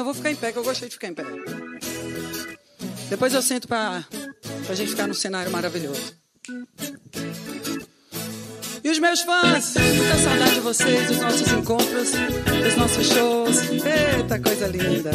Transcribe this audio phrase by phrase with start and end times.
[0.00, 1.24] eu vou ficar em pé, que eu gostei de ficar em pé.
[3.08, 4.04] Depois eu sento pra,
[4.64, 6.14] pra gente ficar num cenário maravilhoso.
[8.82, 13.58] E os meus fãs, muita saudade de vocês, dos nossos encontros, dos nossos shows.
[13.70, 15.10] Eita, coisa linda.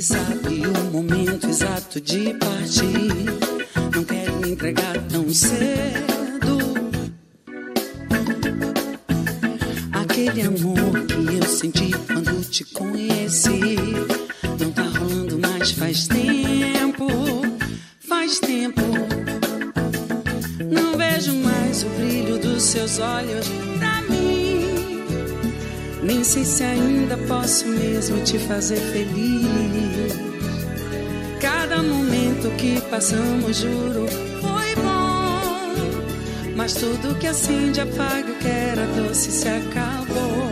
[0.00, 3.12] Se sabe o momento exato de partir.
[3.92, 6.58] Não quero me entregar tão cedo.
[9.92, 13.76] Aquele amor que eu senti quando te conheci.
[14.60, 17.08] Não tá rolando mais faz tempo.
[17.98, 18.82] Faz tempo.
[20.70, 24.07] Não vejo mais o brilho dos seus olhos pra.
[26.08, 30.14] Nem sei se ainda posso mesmo te fazer feliz.
[31.38, 34.06] Cada momento que passamos, juro,
[34.40, 36.54] foi bom.
[36.56, 40.50] Mas tudo que acende, apaga o que era doce se acabou.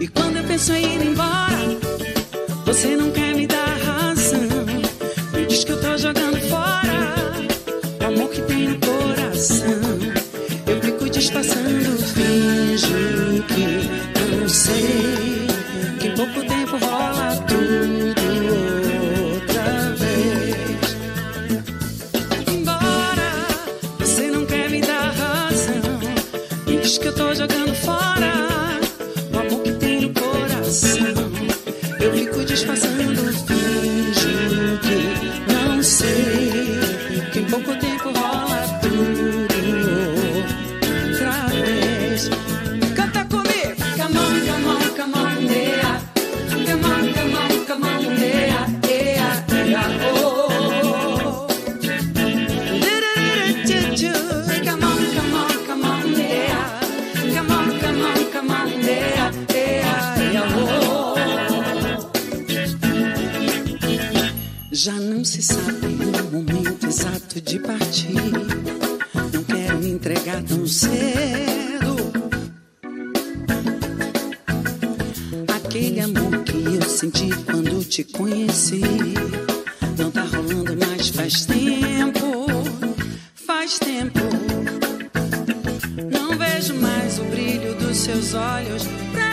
[0.00, 1.78] E quando eu penso em ir embora,
[2.66, 3.21] você não quer
[26.92, 28.78] Diz que eu tô jogando fora
[29.32, 31.32] o amor que tem no coração.
[31.98, 37.30] Eu fico disfarçando, finjo que não sei.
[37.32, 38.81] Que em pouco tempo rola
[64.74, 68.14] Já não se sabe o momento exato de partir.
[69.30, 72.10] Não quero me entregar tão cedo.
[75.54, 78.80] Aquele amor que eu senti quando te conheci.
[79.98, 82.46] Não tá rolando mais faz tempo.
[83.34, 84.20] Faz tempo.
[86.10, 89.31] Não vejo mais o brilho dos seus olhos pra.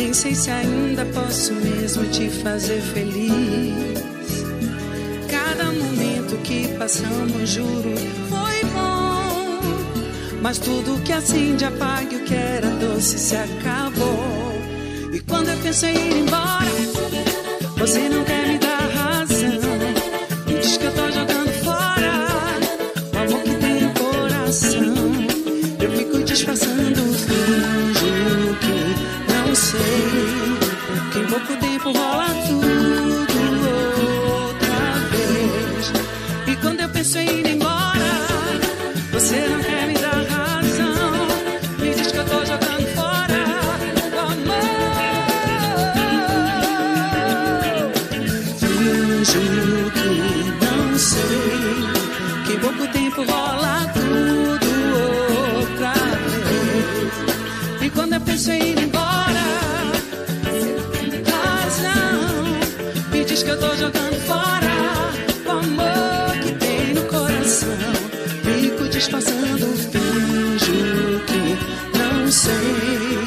[0.00, 4.02] Nem sei se ainda posso mesmo te fazer feliz.
[5.28, 7.94] Cada momento que passamos, juro,
[8.30, 9.60] foi bom.
[10.40, 14.54] Mas tudo que acende, apaga o que era doce se acabou.
[15.12, 16.64] E quando eu penso em ir embora,
[17.76, 18.39] você não quer
[31.40, 33.38] pouco tempo rola tudo
[34.32, 34.78] outra
[35.10, 35.92] vez.
[36.46, 38.12] E quando eu penso em ir embora,
[39.12, 41.26] você não quer me dar razão.
[41.78, 43.44] Me diz que eu tô jogando fora
[44.12, 44.70] o amor.
[48.58, 49.40] Finjo
[49.94, 50.08] que
[50.64, 51.84] não sei.
[52.46, 54.68] Que pouco tempo rola tudo
[55.58, 55.92] outra
[56.44, 57.82] vez.
[57.82, 58.89] E quando eu penso em ir embora,
[63.42, 65.12] que eu tô jogando fora
[65.46, 67.68] o amor que tem no coração.
[68.42, 73.18] Fico disfarçando, finjo que não sei.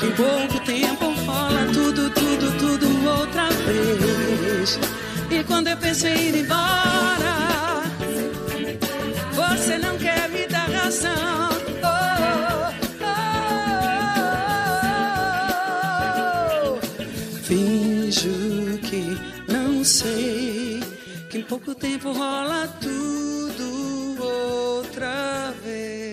[0.00, 4.78] Que pouco tempo rola tudo, tudo, tudo outra vez.
[5.30, 7.51] E quando eu penso em ir embora,
[21.52, 26.11] pouco tempo rola tudo outra vez.